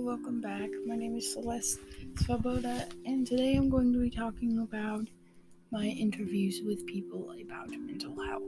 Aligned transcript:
welcome 0.00 0.42
back. 0.42 0.68
My 0.84 0.94
name 0.94 1.16
is 1.16 1.32
Celeste 1.32 1.78
Svoboda, 2.14 2.86
and 3.06 3.26
today 3.26 3.54
I'm 3.54 3.70
going 3.70 3.94
to 3.94 3.98
be 3.98 4.10
talking 4.10 4.58
about 4.58 5.06
my 5.72 5.86
interviews 5.86 6.60
with 6.62 6.84
people 6.86 7.32
about 7.42 7.70
mental 7.70 8.14
health. 8.26 8.42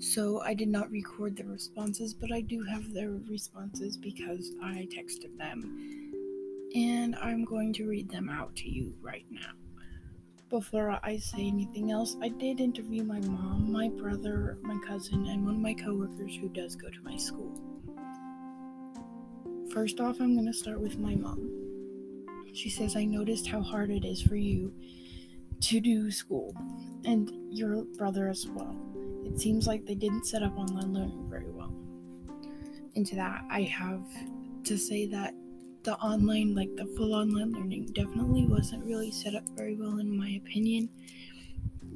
So, 0.00 0.40
I 0.40 0.52
did 0.52 0.68
not 0.68 0.90
record 0.90 1.36
the 1.36 1.44
responses, 1.44 2.12
but 2.12 2.32
I 2.32 2.40
do 2.40 2.64
have 2.64 2.92
their 2.92 3.10
responses 3.28 3.96
because 3.96 4.50
I 4.62 4.88
texted 4.92 5.38
them, 5.38 6.12
and 6.74 7.14
I'm 7.16 7.44
going 7.44 7.72
to 7.74 7.88
read 7.88 8.10
them 8.10 8.28
out 8.28 8.56
to 8.56 8.68
you 8.68 8.96
right 9.00 9.26
now. 9.30 9.52
Before 10.50 10.98
I 11.02 11.18
say 11.18 11.46
anything 11.46 11.92
else, 11.92 12.16
I 12.20 12.28
did 12.28 12.60
interview 12.60 13.04
my 13.04 13.20
mom, 13.20 13.70
my 13.70 13.88
brother, 13.90 14.58
my 14.62 14.78
cousin, 14.86 15.26
and 15.26 15.44
one 15.44 15.54
of 15.54 15.60
my 15.60 15.74
coworkers 15.74 16.34
who 16.34 16.48
does 16.48 16.74
go 16.74 16.90
to 16.90 17.02
my 17.02 17.16
school. 17.16 17.75
First 19.76 20.00
off, 20.00 20.20
I'm 20.20 20.32
going 20.32 20.46
to 20.46 20.54
start 20.54 20.80
with 20.80 20.98
my 20.98 21.14
mom. 21.14 21.50
She 22.54 22.70
says, 22.70 22.96
I 22.96 23.04
noticed 23.04 23.46
how 23.46 23.60
hard 23.60 23.90
it 23.90 24.06
is 24.06 24.22
for 24.22 24.34
you 24.34 24.72
to 25.60 25.80
do 25.80 26.10
school, 26.10 26.56
and 27.04 27.30
your 27.50 27.84
brother 27.98 28.26
as 28.26 28.46
well. 28.48 28.74
It 29.26 29.38
seems 29.38 29.66
like 29.66 29.84
they 29.84 29.94
didn't 29.94 30.24
set 30.24 30.42
up 30.42 30.56
online 30.56 30.94
learning 30.94 31.26
very 31.28 31.50
well. 31.50 31.74
Into 32.94 33.16
that, 33.16 33.44
I 33.50 33.64
have 33.64 34.00
to 34.64 34.78
say 34.78 35.04
that 35.08 35.34
the 35.82 35.98
online, 35.98 36.54
like 36.54 36.74
the 36.76 36.86
full 36.96 37.12
online 37.12 37.52
learning, 37.52 37.90
definitely 37.92 38.46
wasn't 38.46 38.82
really 38.82 39.10
set 39.10 39.34
up 39.34 39.44
very 39.58 39.76
well, 39.76 39.98
in 39.98 40.18
my 40.18 40.40
opinion, 40.42 40.88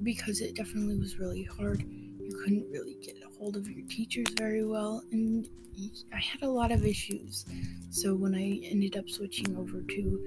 because 0.03 0.43
it 0.43 0.55
definitely 0.55 0.99
was 0.99 1.19
really 1.19 1.45
hard. 1.45 1.81
You 1.81 2.39
couldn't 2.45 2.71
really 2.71 2.99
get 3.01 3.17
hold 3.41 3.57
of 3.57 3.67
your 3.71 3.87
teachers 3.89 4.27
very 4.37 4.67
well, 4.67 5.03
and 5.13 5.49
I 6.13 6.19
had 6.19 6.43
a 6.43 6.51
lot 6.51 6.71
of 6.71 6.85
issues. 6.85 7.47
So 7.89 8.15
when 8.15 8.35
I 8.35 8.61
ended 8.63 8.99
up 8.99 9.09
switching 9.09 9.57
over 9.57 9.81
to 9.81 10.27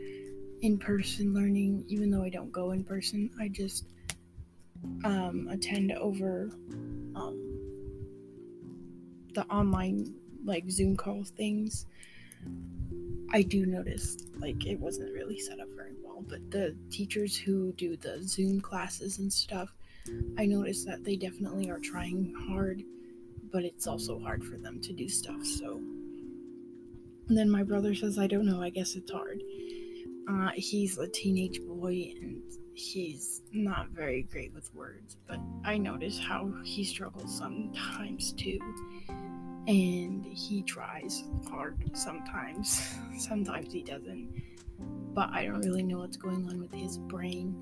in 0.61 0.79
person 0.79 1.31
learning, 1.31 1.85
even 1.87 2.09
though 2.09 2.23
I 2.23 2.29
don't 2.29 2.51
go 2.51 2.71
in 2.71 2.83
person, 2.83 3.29
I 3.39 3.49
just 3.49 3.85
um, 5.05 5.47
attend 5.51 5.91
over 5.91 6.49
um, 7.15 7.39
the 9.35 9.45
online 9.45 10.11
like 10.43 10.69
Zoom 10.71 10.97
call 10.97 11.23
things. 11.23 11.85
I 13.31 13.43
do 13.43 13.67
notice 13.67 14.17
like 14.39 14.65
it 14.65 14.79
wasn't 14.79 15.13
really 15.13 15.39
set 15.39 15.59
up 15.59 15.67
very 15.75 15.93
well, 16.03 16.25
but 16.27 16.49
the 16.49 16.75
teachers 16.89 17.37
who 17.37 17.73
do 17.73 17.95
the 17.95 18.23
Zoom 18.23 18.59
classes 18.59 19.19
and 19.19 19.31
stuff, 19.31 19.69
I 20.39 20.47
noticed 20.47 20.87
that 20.87 21.03
they 21.03 21.15
definitely 21.15 21.69
are 21.69 21.79
trying 21.79 22.33
hard 22.49 22.83
but 23.53 23.63
it's 23.63 23.85
also 23.85 24.19
hard 24.19 24.43
for 24.43 24.57
them 24.57 24.81
to 24.81 24.91
do 24.91 25.07
stuff. 25.07 25.45
So, 25.45 25.79
and 27.29 27.37
then 27.37 27.49
my 27.49 27.61
brother 27.63 27.93
says, 27.93 28.17
I 28.17 28.25
don't 28.25 28.47
know, 28.47 28.61
I 28.61 28.71
guess 28.71 28.95
it's 28.95 29.11
hard. 29.11 29.41
Uh, 30.27 30.49
he's 30.55 30.97
a 30.97 31.07
teenage 31.07 31.61
boy 31.61 32.13
and 32.19 32.41
he's 32.73 33.41
not 33.51 33.89
very 33.89 34.23
great 34.23 34.53
with 34.53 34.73
words, 34.73 35.17
but 35.27 35.39
I 35.63 35.77
notice 35.77 36.17
how 36.17 36.51
he 36.63 36.83
struggles 36.83 37.37
sometimes 37.37 38.33
too. 38.33 38.59
And 39.67 40.25
he 40.25 40.63
tries 40.63 41.23
hard 41.49 41.77
sometimes, 41.93 42.95
sometimes 43.19 43.71
he 43.71 43.83
doesn't. 43.83 44.41
But 45.13 45.29
I 45.29 45.45
don't 45.45 45.61
really 45.61 45.83
know 45.83 45.99
what's 45.99 46.17
going 46.17 46.49
on 46.49 46.59
with 46.59 46.73
his 46.73 46.97
brain. 46.97 47.55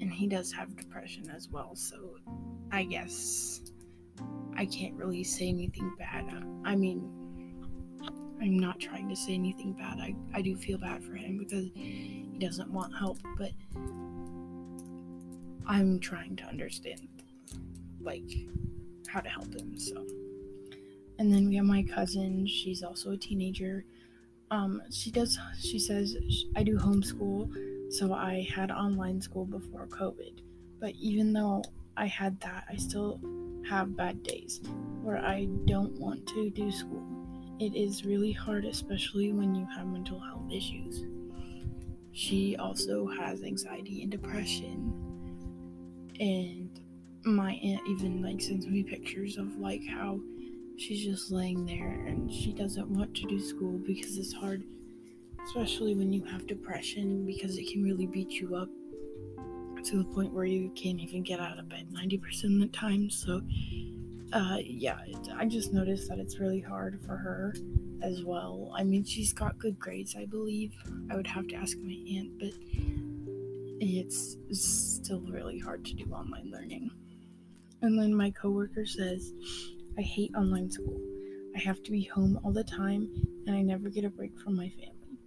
And 0.00 0.10
he 0.12 0.26
does 0.26 0.52
have 0.52 0.74
depression 0.76 1.28
as 1.34 1.48
well, 1.48 1.74
so 1.74 2.14
I 2.70 2.84
guess 2.84 3.57
I 4.58 4.66
can't 4.66 4.94
really 4.94 5.22
say 5.22 5.48
anything 5.48 5.92
bad. 5.98 6.24
I 6.64 6.74
mean, 6.74 7.08
I'm 8.42 8.58
not 8.58 8.80
trying 8.80 9.08
to 9.08 9.14
say 9.14 9.34
anything 9.34 9.72
bad. 9.72 9.98
I, 10.00 10.16
I 10.34 10.42
do 10.42 10.56
feel 10.56 10.78
bad 10.78 11.04
for 11.04 11.14
him 11.14 11.38
because 11.38 11.66
he 11.74 12.36
doesn't 12.40 12.68
want 12.72 12.92
help, 12.98 13.18
but 13.36 13.52
I'm 15.64 16.00
trying 16.00 16.34
to 16.36 16.44
understand, 16.44 17.08
like, 18.00 18.28
how 19.06 19.20
to 19.20 19.28
help 19.28 19.54
him, 19.54 19.78
so. 19.78 20.04
And 21.20 21.32
then 21.32 21.48
we 21.48 21.54
have 21.54 21.64
my 21.64 21.84
cousin. 21.84 22.44
She's 22.44 22.82
also 22.82 23.12
a 23.12 23.16
teenager. 23.16 23.84
Um, 24.50 24.82
she 24.90 25.12
does, 25.12 25.38
she 25.60 25.78
says, 25.78 26.16
I 26.56 26.64
do 26.64 26.76
homeschool, 26.76 27.92
so 27.92 28.12
I 28.12 28.48
had 28.52 28.72
online 28.72 29.20
school 29.20 29.44
before 29.44 29.86
COVID. 29.86 30.40
But 30.80 30.94
even 30.94 31.32
though 31.32 31.62
I 31.96 32.06
had 32.06 32.40
that, 32.40 32.64
I 32.68 32.74
still 32.74 33.20
have 33.68 33.96
bad 33.96 34.22
days 34.22 34.60
where 35.02 35.18
I 35.18 35.46
don't 35.66 35.98
want 36.00 36.26
to 36.28 36.50
do 36.50 36.70
school. 36.70 37.04
It 37.60 37.74
is 37.74 38.04
really 38.04 38.32
hard, 38.32 38.64
especially 38.64 39.32
when 39.32 39.54
you 39.54 39.66
have 39.76 39.86
mental 39.86 40.20
health 40.20 40.50
issues. 40.50 41.04
She 42.12 42.56
also 42.56 43.06
has 43.06 43.42
anxiety 43.42 44.02
and 44.02 44.10
depression. 44.10 44.92
And 46.20 46.80
my 47.24 47.52
aunt 47.54 47.82
even 47.88 48.22
like 48.22 48.40
sends 48.40 48.66
me 48.66 48.82
pictures 48.82 49.36
of 49.36 49.56
like 49.56 49.82
how 49.88 50.20
she's 50.76 51.04
just 51.04 51.30
laying 51.30 51.66
there 51.66 52.04
and 52.06 52.32
she 52.32 52.52
doesn't 52.52 52.88
want 52.88 53.14
to 53.16 53.26
do 53.26 53.40
school 53.40 53.78
because 53.78 54.16
it's 54.18 54.32
hard, 54.32 54.62
especially 55.44 55.94
when 55.94 56.12
you 56.12 56.24
have 56.24 56.46
depression 56.46 57.26
because 57.26 57.58
it 57.58 57.70
can 57.70 57.82
really 57.82 58.06
beat 58.06 58.30
you 58.30 58.54
up 58.56 58.68
to 59.88 59.96
the 59.96 60.04
point 60.04 60.32
where 60.32 60.44
you 60.44 60.70
can't 60.74 61.00
even 61.00 61.22
get 61.22 61.40
out 61.40 61.58
of 61.58 61.68
bed 61.68 61.88
90% 61.90 62.44
of 62.44 62.60
the 62.60 62.66
time. 62.66 63.08
So, 63.08 63.40
uh, 64.34 64.58
yeah, 64.62 64.98
it, 65.06 65.28
I 65.34 65.46
just 65.46 65.72
noticed 65.72 66.10
that 66.10 66.18
it's 66.18 66.38
really 66.38 66.60
hard 66.60 67.00
for 67.06 67.16
her 67.16 67.54
as 68.02 68.22
well. 68.22 68.70
I 68.76 68.84
mean, 68.84 69.04
she's 69.04 69.32
got 69.32 69.58
good 69.58 69.78
grades, 69.78 70.14
I 70.14 70.26
believe. 70.26 70.74
I 71.10 71.16
would 71.16 71.26
have 71.26 71.46
to 71.48 71.56
ask 71.56 71.78
my 71.78 71.96
aunt, 72.16 72.38
but 72.38 72.50
it's 73.80 74.36
still 74.52 75.22
really 75.22 75.58
hard 75.58 75.86
to 75.86 75.94
do 75.94 76.04
online 76.12 76.50
learning. 76.50 76.90
And 77.80 77.98
then 77.98 78.14
my 78.14 78.30
coworker 78.30 78.84
says, 78.84 79.32
I 79.96 80.02
hate 80.02 80.34
online 80.36 80.70
school. 80.70 81.00
I 81.56 81.60
have 81.60 81.82
to 81.84 81.90
be 81.90 82.02
home 82.02 82.38
all 82.44 82.52
the 82.52 82.62
time, 82.62 83.08
and 83.46 83.56
I 83.56 83.62
never 83.62 83.88
get 83.88 84.04
a 84.04 84.10
break 84.10 84.38
from 84.38 84.54
my 84.54 84.68
family. 84.68 85.18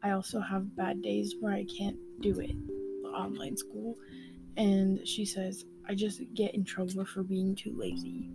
I 0.00 0.12
also 0.12 0.38
have 0.38 0.76
bad 0.76 1.02
days 1.02 1.34
where 1.40 1.54
I 1.54 1.64
can't 1.64 1.96
do 2.20 2.38
it 2.38 2.54
online 3.16 3.56
school, 3.56 3.96
and 4.56 5.06
she 5.06 5.24
says, 5.24 5.64
I 5.88 5.94
just 5.94 6.20
get 6.34 6.54
in 6.54 6.64
trouble 6.64 7.04
for 7.04 7.22
being 7.22 7.54
too 7.54 7.72
lazy. 7.76 8.30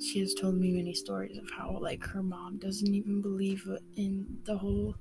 She 0.00 0.20
has 0.20 0.34
told 0.34 0.56
me 0.56 0.72
many 0.72 0.94
stories 0.94 1.38
of 1.38 1.48
how, 1.56 1.78
like, 1.80 2.04
her 2.06 2.22
mom 2.22 2.58
doesn't 2.58 2.94
even 2.94 3.22
believe 3.22 3.66
in 3.96 4.26
the 4.44 4.56
whole 4.56 4.94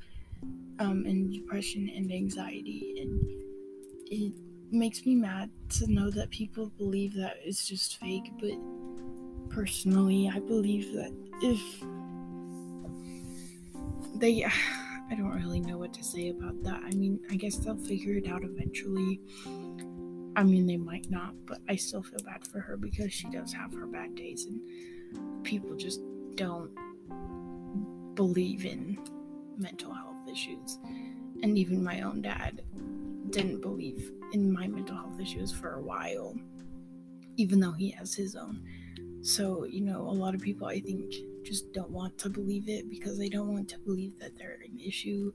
um, 0.79 1.05
in 1.05 1.29
depression 1.31 1.89
and 1.95 2.11
anxiety, 2.11 2.95
and 3.01 3.19
it 4.07 4.33
makes 4.71 5.05
me 5.05 5.15
mad 5.15 5.49
to 5.69 5.91
know 5.91 6.09
that 6.11 6.29
people 6.29 6.71
believe 6.77 7.13
that 7.15 7.37
it's 7.43 7.67
just 7.67 7.99
fake. 7.99 8.31
But 8.39 8.57
personally, 9.49 10.29
I 10.33 10.39
believe 10.39 10.93
that 10.93 11.13
if 11.41 11.61
they 14.19 14.45
I 15.15 15.17
don't 15.19 15.31
really 15.31 15.61
know 15.61 15.77
what 15.77 15.93
to 15.93 16.03
say 16.03 16.27
about 16.27 16.61
that. 16.63 16.81
I 16.83 16.91
mean, 16.91 17.21
I 17.31 17.35
guess 17.35 17.55
they'll 17.55 17.77
figure 17.77 18.15
it 18.17 18.27
out 18.27 18.43
eventually. 18.43 19.21
I 20.35 20.43
mean, 20.43 20.65
they 20.67 20.75
might 20.75 21.09
not, 21.09 21.33
but 21.45 21.59
I 21.69 21.77
still 21.77 22.03
feel 22.03 22.19
bad 22.25 22.45
for 22.45 22.59
her 22.59 22.75
because 22.75 23.13
she 23.13 23.29
does 23.29 23.53
have 23.53 23.73
her 23.75 23.85
bad 23.85 24.15
days, 24.15 24.45
and 24.45 25.45
people 25.45 25.73
just 25.77 26.01
don't 26.35 26.69
believe 28.15 28.65
in 28.65 28.97
mental 29.57 29.93
health 29.93 30.27
issues. 30.29 30.79
And 31.41 31.57
even 31.57 31.81
my 31.81 32.01
own 32.01 32.21
dad 32.21 32.61
didn't 33.29 33.61
believe 33.61 34.11
in 34.33 34.51
my 34.51 34.67
mental 34.67 34.97
health 34.97 35.21
issues 35.21 35.53
for 35.53 35.75
a 35.75 35.81
while, 35.81 36.35
even 37.37 37.61
though 37.61 37.71
he 37.71 37.91
has 37.91 38.13
his 38.13 38.35
own. 38.35 38.61
So, 39.21 39.63
you 39.63 39.79
know, 39.79 40.01
a 40.01 40.11
lot 40.11 40.35
of 40.35 40.41
people 40.41 40.67
I 40.67 40.81
think 40.81 41.13
just 41.45 41.71
don't 41.73 41.91
want 41.91 42.17
to 42.17 42.29
believe 42.29 42.67
it 42.67 42.89
because 42.89 43.17
they 43.17 43.29
don't 43.29 43.53
want 43.53 43.69
to 43.69 43.79
believe 43.79 44.19
that 44.19 44.37
they're 44.37 44.57
an 44.65 44.79
issue 44.79 45.31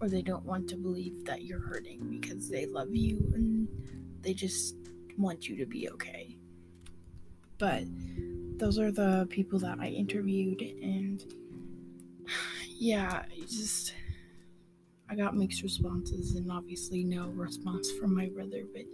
or 0.00 0.08
they 0.08 0.22
don't 0.22 0.44
want 0.44 0.68
to 0.68 0.76
believe 0.76 1.24
that 1.24 1.44
you're 1.44 1.60
hurting 1.60 2.08
because 2.08 2.48
they 2.48 2.66
love 2.66 2.94
you 2.94 3.30
and 3.34 3.68
they 4.20 4.32
just 4.32 4.76
want 5.18 5.48
you 5.48 5.56
to 5.56 5.66
be 5.66 5.88
okay. 5.90 6.36
But 7.58 7.84
those 8.56 8.78
are 8.78 8.92
the 8.92 9.26
people 9.30 9.58
that 9.58 9.78
I 9.80 9.86
interviewed 9.86 10.60
and 10.60 11.24
yeah, 12.68 13.24
just 13.40 13.94
I 15.08 15.14
got 15.14 15.36
mixed 15.36 15.62
responses 15.62 16.36
and 16.36 16.50
obviously 16.50 17.04
no 17.04 17.26
response 17.28 17.90
from 17.90 18.14
my 18.14 18.28
brother, 18.28 18.62
but 18.72 18.84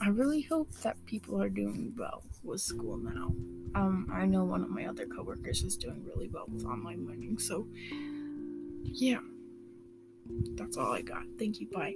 I 0.00 0.08
really 0.08 0.42
hope 0.42 0.70
that 0.82 1.04
people 1.06 1.40
are 1.42 1.48
doing 1.48 1.94
well 1.96 2.22
with 2.42 2.60
school 2.60 2.96
now. 2.96 3.32
Um, 3.74 4.08
I 4.12 4.26
know 4.26 4.44
one 4.44 4.62
of 4.62 4.70
my 4.70 4.86
other 4.86 5.06
coworkers 5.06 5.62
is 5.62 5.76
doing 5.76 6.04
really 6.04 6.28
well 6.28 6.46
with 6.48 6.64
online 6.64 7.06
learning, 7.06 7.38
so 7.38 7.66
yeah, 8.84 9.20
that's 10.54 10.76
all 10.76 10.92
I 10.92 11.02
got. 11.02 11.24
Thank 11.38 11.60
you. 11.60 11.68
Bye. 11.68 11.94